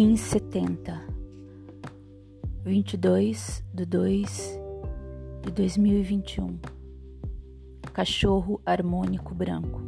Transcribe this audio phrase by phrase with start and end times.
[0.00, 0.98] 1570,
[2.64, 4.60] 22 de 2
[5.42, 6.58] de 2021.
[7.92, 9.82] Cachorro harmônico branco.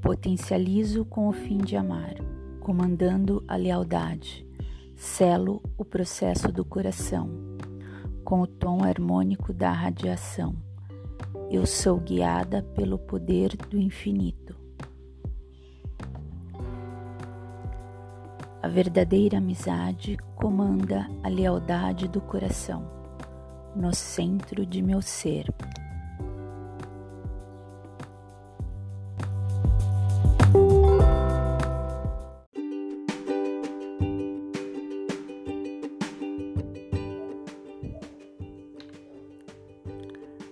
[0.00, 2.14] Potencializo com o fim de amar,
[2.60, 4.48] comandando a lealdade,
[4.94, 7.28] selo o processo do coração,
[8.24, 10.56] com o tom harmônico da radiação.
[11.50, 14.45] Eu sou guiada pelo poder do infinito.
[18.66, 22.84] A verdadeira amizade comanda a lealdade do coração,
[23.76, 25.46] no centro de meu ser.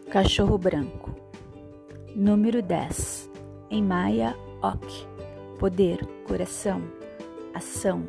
[0.08, 1.12] Cachorro branco.
[2.14, 3.28] Número 10.
[3.72, 4.88] Em Maia, Ok.
[5.58, 5.98] Poder,
[6.28, 6.80] coração,
[7.54, 8.06] ação,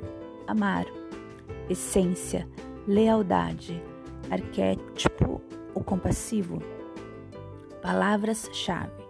[0.47, 0.85] amar,
[1.69, 2.47] essência,
[2.87, 3.81] lealdade,
[4.29, 5.41] arquétipo,
[5.73, 6.61] o compassivo.
[7.81, 9.05] Palavras-chave: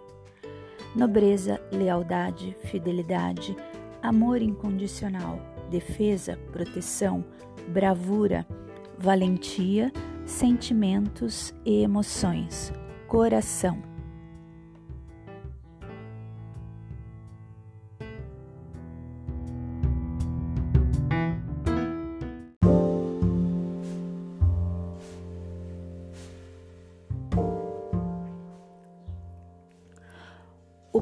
[0.94, 3.56] nobreza, lealdade, fidelidade,
[4.02, 7.24] amor incondicional, defesa, proteção,
[7.68, 8.46] bravura,
[8.98, 9.92] valentia,
[10.24, 12.72] sentimentos e emoções,
[13.06, 13.95] coração.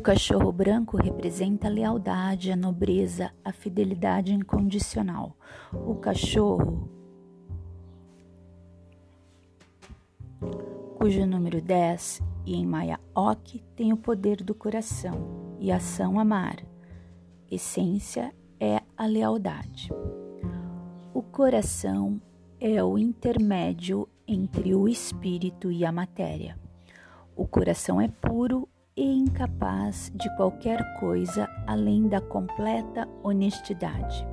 [0.04, 5.34] Cachorro branco representa a lealdade, a nobreza, a fidelidade incondicional.
[5.72, 6.90] O cachorro,
[10.98, 16.62] cujo número 10 e em Maya Ok tem o poder do coração e ação amar.
[17.50, 19.88] Essência é a lealdade.
[21.14, 22.20] O coração
[22.60, 26.58] é o intermédio entre o espírito e a matéria.
[27.34, 34.26] O coração é puro e incapaz de qualquer coisa além da completa honestidade.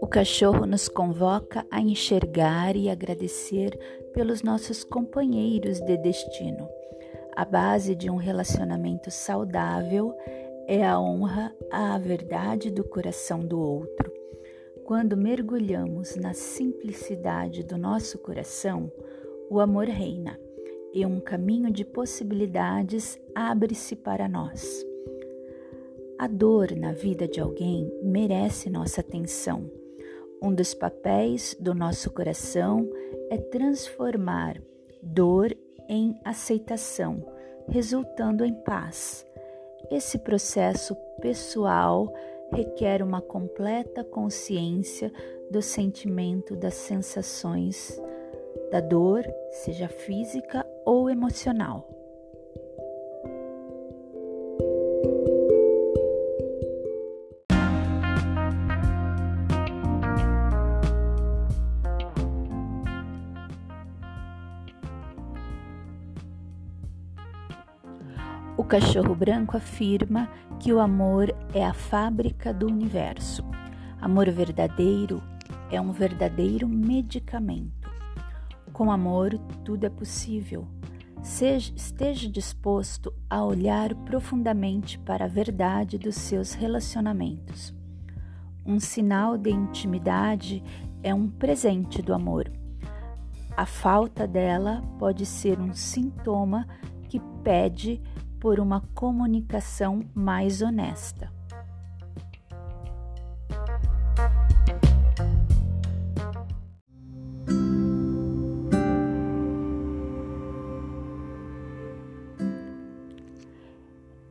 [0.00, 3.78] O cachorro nos convoca a enxergar e agradecer
[4.14, 6.66] pelos nossos companheiros de destino.
[7.36, 10.16] A base de um relacionamento saudável
[10.70, 14.12] é a honra à verdade do coração do outro.
[14.84, 18.92] Quando mergulhamos na simplicidade do nosso coração,
[19.48, 20.38] o amor reina
[20.92, 24.84] e um caminho de possibilidades abre-se para nós.
[26.18, 29.70] A dor na vida de alguém merece nossa atenção.
[30.42, 32.86] Um dos papéis do nosso coração
[33.30, 34.60] é transformar
[35.02, 35.56] dor
[35.88, 37.24] em aceitação,
[37.70, 39.26] resultando em paz
[39.90, 42.12] esse processo pessoal
[42.52, 45.12] requer uma completa consciência
[45.50, 48.00] do sentimento, das sensações,
[48.70, 51.97] da dor, seja física ou emocional.
[68.68, 70.28] Cachorro branco afirma
[70.60, 73.42] que o amor é a fábrica do universo.
[73.98, 75.22] Amor verdadeiro
[75.70, 77.90] é um verdadeiro medicamento.
[78.70, 80.68] Com amor, tudo é possível.
[81.22, 87.74] Seja, esteja disposto a olhar profundamente para a verdade dos seus relacionamentos.
[88.66, 90.62] Um sinal de intimidade
[91.02, 92.52] é um presente do amor.
[93.56, 96.68] A falta dela pode ser um sintoma
[97.08, 98.02] que pede
[98.40, 101.32] por uma comunicação mais honesta.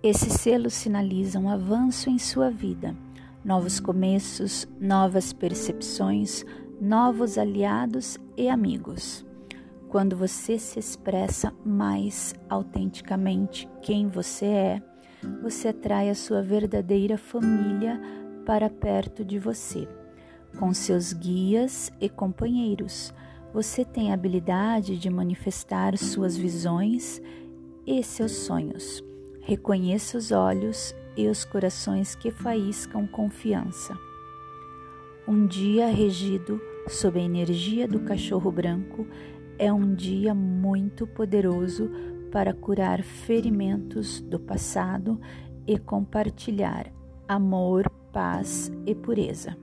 [0.02, 2.96] Esses selos sinalizam um avanço em sua vida,
[3.44, 6.46] novos começos, novas percepções,
[6.80, 9.27] novos aliados e amigos
[9.90, 14.84] quando você se expressa mais autenticamente quem você é,
[15.42, 18.00] você atrai a sua verdadeira família
[18.46, 19.88] para perto de você.
[20.60, 23.14] Com seus guias e companheiros,
[23.54, 27.22] você tem a habilidade de manifestar suas visões
[27.86, 29.04] e seus sonhos.
[29.42, 33.98] Reconheça os olhos e os corações que faiscam confiança.
[35.28, 39.06] Um dia regido sob a energia do cachorro branco,
[39.60, 41.90] é um dia muito poderoso
[42.32, 45.20] para curar ferimentos do passado
[45.66, 46.92] e compartilhar
[47.28, 49.58] amor, paz e pureza.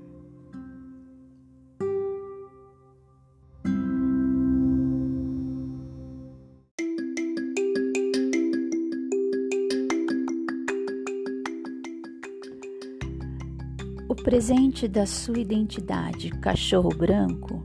[14.09, 17.65] O presente da sua identidade, cachorro branco,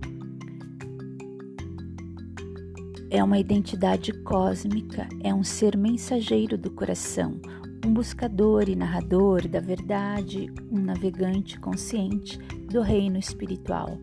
[3.11, 7.39] é uma identidade cósmica, é um ser mensageiro do coração,
[7.83, 12.37] um buscador e narrador da verdade, um navegante consciente
[12.71, 13.97] do reino espiritual,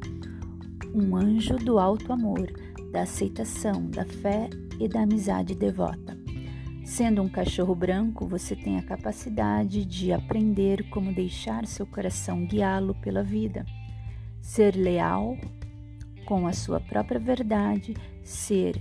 [0.93, 2.51] um anjo do alto amor,
[2.91, 4.51] da aceitação, da fé
[4.81, 6.19] e da amizade devota.
[6.85, 12.95] Sendo um cachorro branco, você tem a capacidade de aprender como deixar seu coração guiá-lo
[12.95, 13.65] pela vida,
[14.41, 15.37] ser leal
[16.25, 17.95] com a sua própria verdade,
[18.25, 18.81] ser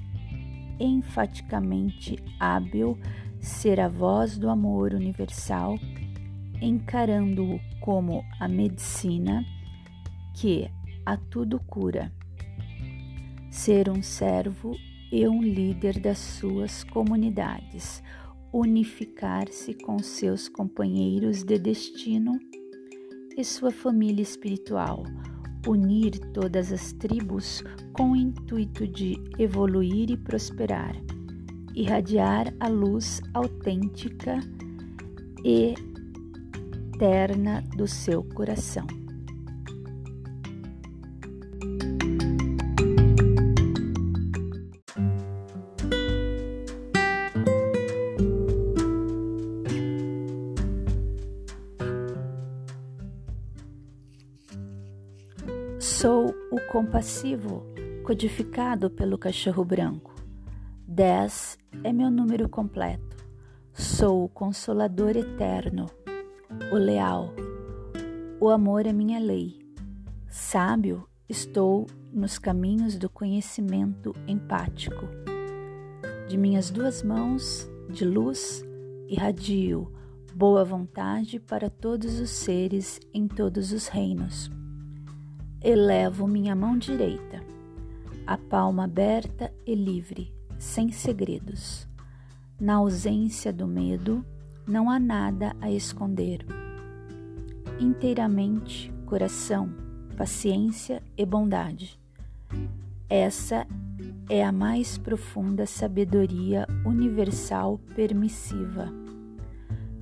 [0.80, 2.98] enfaticamente hábil,
[3.39, 5.77] ser a voz do amor universal,
[6.62, 9.45] encarando-o como a medicina
[10.33, 10.69] que
[11.06, 12.12] a tudo cura,
[13.51, 14.75] ser um servo
[15.12, 18.01] e um líder das suas comunidades,
[18.51, 22.39] unificar-se com seus companheiros de destino
[23.38, 25.04] e sua família espiritual,
[25.68, 27.64] unir todas as tribos
[27.94, 30.96] com o intuito de evoluir e prosperar,
[31.74, 34.40] irradiar a luz autêntica
[35.44, 35.74] e
[36.94, 39.05] eterna do seu coração.
[56.95, 57.62] O compassivo
[58.06, 60.15] codificado pelo cachorro branco.
[60.88, 63.18] 10 é meu número completo.
[63.74, 65.88] Sou o consolador eterno,
[66.71, 67.33] o leal.
[68.39, 69.59] O amor é minha lei.
[70.30, 75.06] Sábio, estou nos caminhos do conhecimento empático.
[76.30, 78.63] De minhas duas mãos de luz
[79.09, 79.92] irradio
[80.33, 84.50] boa vontade para todos os seres em todos os reinos
[85.66, 87.42] elevo minha mão direita,
[88.28, 91.88] a palma aberta e livre, sem segredos.
[92.60, 94.24] Na ausência do medo,
[94.68, 96.46] não há nada a esconder.
[97.80, 99.74] Inteiramente, coração,
[100.16, 102.00] paciência e bondade.
[103.10, 103.66] Essa
[104.30, 108.94] é a mais profunda sabedoria universal permissiva.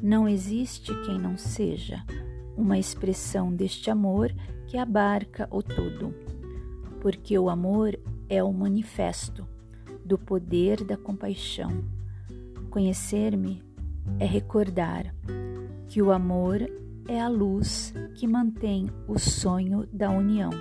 [0.01, 2.03] Não existe quem não seja
[2.57, 4.33] uma expressão deste amor
[4.67, 6.13] que abarca o todo,
[7.01, 7.97] porque o amor
[8.29, 9.47] é o manifesto
[10.05, 11.83] do poder da compaixão.
[12.69, 13.63] Conhecer-me
[14.19, 15.13] é recordar
[15.87, 16.61] que o amor
[17.07, 20.51] é a luz que mantém o sonho da união.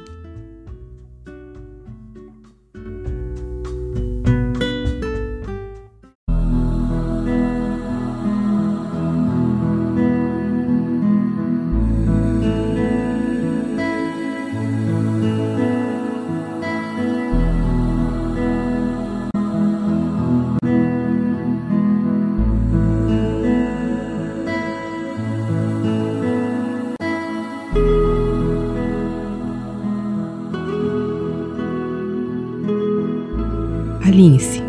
[34.12, 34.62] Alinhe-se.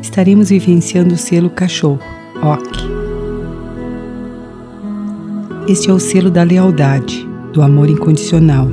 [0.00, 2.00] Estaremos vivenciando o selo cachorro,
[2.42, 2.82] OK.
[5.68, 8.66] Este é o selo da lealdade, do amor incondicional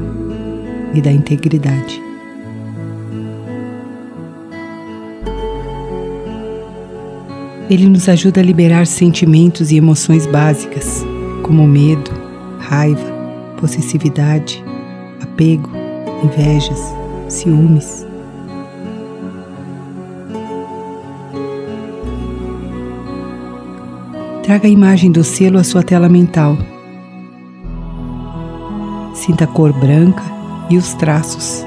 [0.93, 2.01] e da integridade.
[7.69, 11.03] Ele nos ajuda a liberar sentimentos e emoções básicas,
[11.43, 12.09] como medo,
[12.57, 13.11] raiva,
[13.57, 14.63] possessividade,
[15.21, 15.69] apego,
[16.23, 16.79] invejas,
[17.27, 18.07] ciúmes.
[24.49, 26.57] Traga a imagem do selo à sua tela mental.
[29.13, 30.23] Sinta a cor branca
[30.71, 31.63] e os traços,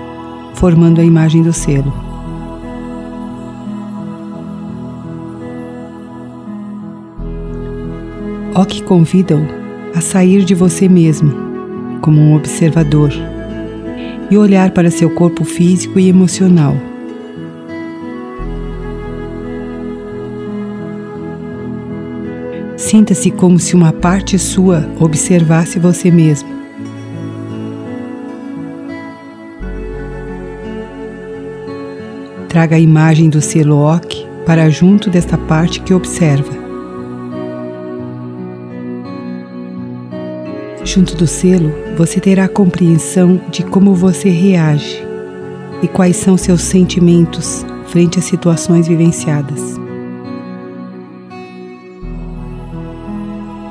[0.54, 1.94] formando a imagem do selo.
[8.56, 9.46] Ok convida-o
[9.94, 11.32] a sair de você mesmo,
[12.00, 13.12] como um observador,
[14.28, 16.74] e olhar para seu corpo físico e emocional
[22.92, 26.50] Sinta-se como se uma parte sua observasse você mesmo.
[32.50, 33.78] Traga a imagem do selo
[34.44, 36.52] para junto desta parte que observa.
[40.84, 45.02] Junto do selo, você terá compreensão de como você reage
[45.82, 49.81] e quais são seus sentimentos frente às situações vivenciadas.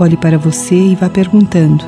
[0.02, 1.86] Olhe para você e vá perguntando: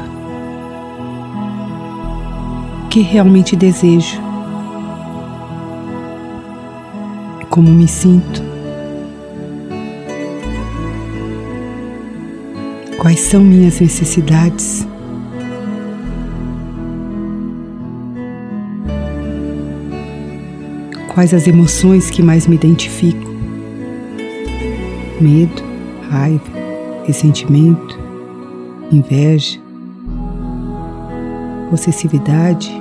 [2.86, 4.22] O que realmente desejo?
[7.50, 8.44] Como me sinto?
[13.00, 14.88] Quais são minhas necessidades?
[21.08, 23.28] Quais as emoções que mais me identifico?
[25.20, 25.64] Medo,
[26.12, 26.44] raiva,
[27.08, 27.93] ressentimento,
[28.94, 29.60] inveja,
[31.70, 32.72] possessividade,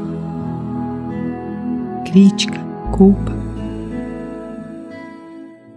[2.05, 2.61] crítica,
[2.93, 3.33] culpa.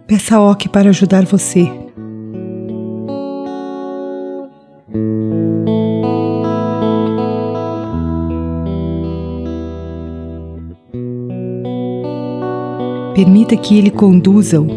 [0.06, 1.72] Peça a OC para ajudar você.
[13.15, 14.68] Permita que ele conduza-o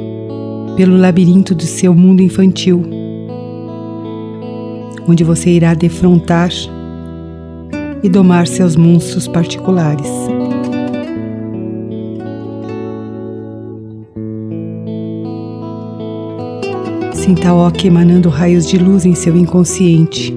[0.77, 2.98] pelo labirinto do seu mundo infantil
[5.09, 6.51] onde você irá defrontar
[8.03, 10.09] e domar seus monstros particulares.
[17.15, 20.37] Sinta o Ok emanando raios de luz em seu inconsciente.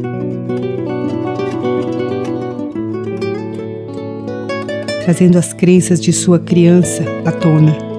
[5.03, 7.90] Trazendo as crenças de sua criança à tona.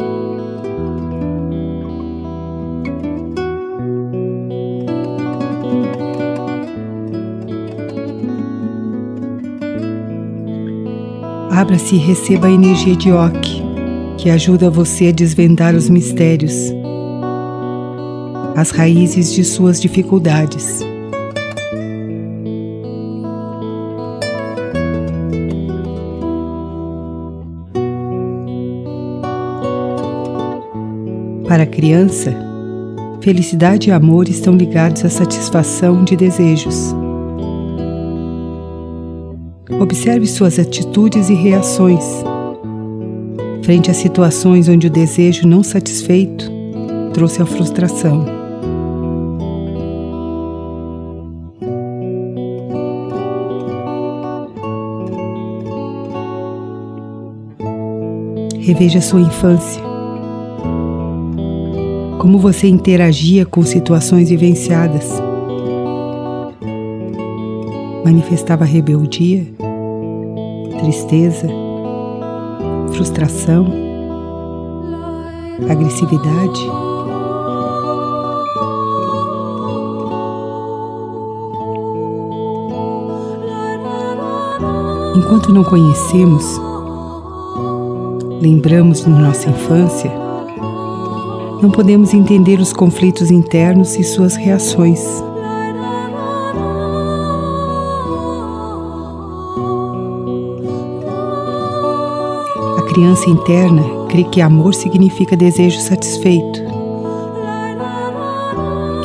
[11.72, 13.62] Abra-se e receba a energia de Ok,
[14.18, 16.70] que ajuda você a desvendar os mistérios,
[18.54, 20.80] as raízes de suas dificuldades.
[31.48, 32.36] Para a criança,
[33.22, 36.94] felicidade e amor estão ligados à satisfação de desejos.
[39.70, 42.04] Observe suas atitudes e reações.
[43.62, 46.50] Frente a situações onde o desejo não satisfeito
[47.14, 48.24] trouxe a frustração.
[58.58, 59.82] Reveja sua infância.
[62.18, 65.20] Como você interagia com situações vivenciadas.
[68.04, 69.51] Manifestava rebeldia?
[70.82, 71.46] Tristeza,
[72.92, 73.64] frustração,
[75.70, 76.60] agressividade.
[85.16, 86.60] Enquanto não conhecemos,
[88.40, 90.10] lembramos de nossa infância,
[91.62, 95.00] não podemos entender os conflitos internos e suas reações.
[102.92, 106.60] Criança interna crê que amor significa desejo satisfeito.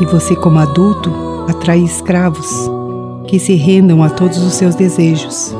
[0.01, 1.09] E você, como adulto,
[1.47, 2.49] atrai escravos
[3.27, 5.55] que se rendam a todos os seus desejos.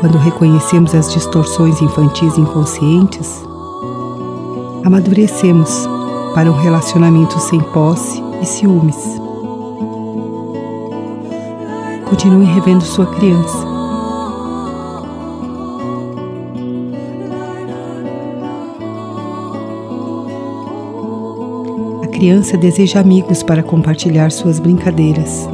[0.00, 3.44] Quando reconhecemos as distorções infantis inconscientes,
[4.82, 5.86] amadurecemos
[6.34, 9.29] para um relacionamento sem posse e ciúmes.
[12.10, 13.64] Continue revendo sua criança.
[22.02, 25.48] A criança deseja amigos para compartilhar suas brincadeiras.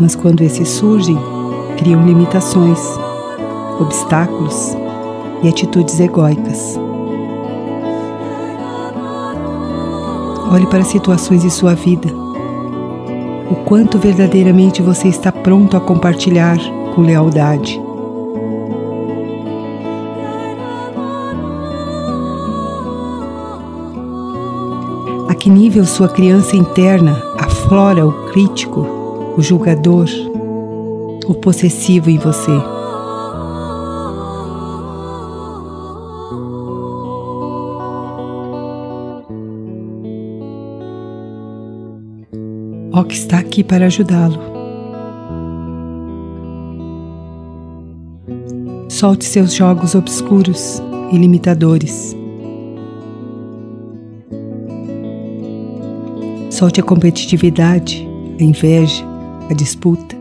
[0.00, 1.18] Mas quando esses surgem,
[1.76, 2.80] criam limitações,
[3.78, 4.74] obstáculos
[5.42, 6.80] e atitudes egóicas.
[10.50, 12.31] Olhe para situações de sua vida
[13.52, 16.56] o quanto verdadeiramente você está pronto a compartilhar
[16.94, 17.78] com lealdade.
[25.28, 28.86] A que nível sua criança interna aflora o crítico,
[29.36, 30.06] o julgador,
[31.26, 32.81] o possessivo em você?
[43.52, 44.40] Aqui para ajudá-lo.
[48.88, 50.82] Solte seus jogos obscuros
[51.12, 52.16] e limitadores.
[56.48, 58.08] Solte a competitividade,
[58.40, 59.04] a inveja,
[59.50, 60.16] a disputa.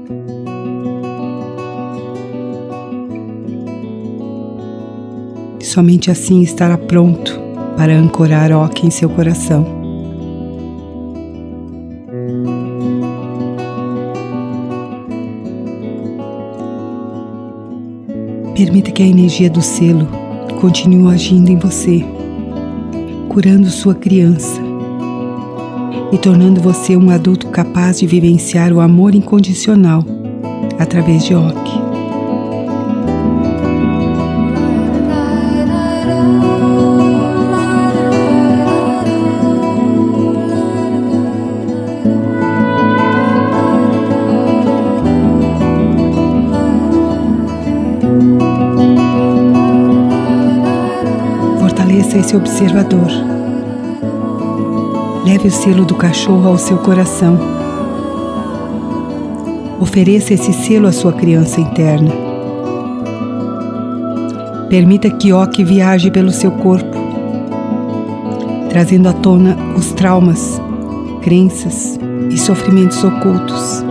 [5.61, 7.39] Somente assim estará pronto
[7.77, 9.80] para ancorar Oque em seu coração.
[18.63, 20.07] Permita que a energia do selo
[20.59, 22.05] continue agindo em você,
[23.27, 24.61] curando sua criança
[26.11, 30.05] e tornando você um adulto capaz de vivenciar o amor incondicional
[30.77, 31.80] através de Oki.
[52.21, 53.09] Esse observador
[55.25, 57.37] Leve o selo do cachorro ao seu coração.
[59.79, 62.11] Ofereça esse selo à sua criança interna.
[64.67, 66.97] Permita que Oki viaje pelo seu corpo,
[68.69, 70.59] trazendo à tona os traumas,
[71.21, 71.99] crenças
[72.31, 73.85] e sofrimentos ocultos.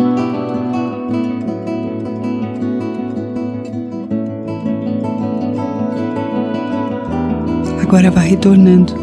[7.91, 8.95] Agora vá retornando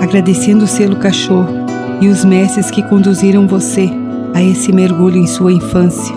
[0.00, 1.48] agradecendo o selo cachorro
[2.00, 3.90] e os mestres que conduziram você
[4.32, 6.14] a esse mergulho em sua infância,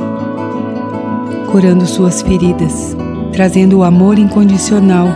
[1.52, 2.96] curando suas feridas,
[3.34, 5.08] trazendo o amor incondicional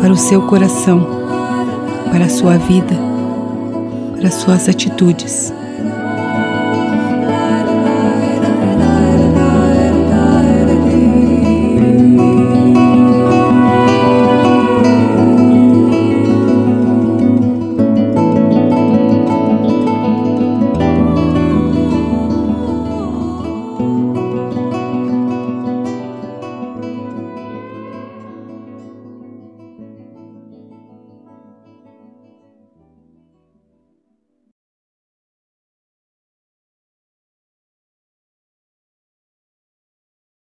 [0.00, 1.06] para o seu coração,
[2.10, 2.96] para a sua vida,
[4.18, 5.54] para suas atitudes.